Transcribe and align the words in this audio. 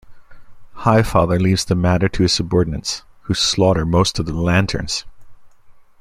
Highfather 0.77 1.39
leaves 1.39 1.63
the 1.65 1.75
matter 1.75 2.09
to 2.09 2.23
his 2.23 2.33
subordinates, 2.33 3.03
who 3.25 3.35
slaughter 3.35 3.85
most 3.85 4.17
of 4.17 4.25
the 4.25 4.33
Lanterns. 4.33 5.05